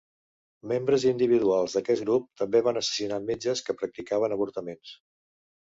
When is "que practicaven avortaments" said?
3.69-5.01